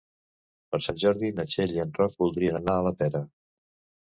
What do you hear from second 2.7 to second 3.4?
a la Pera.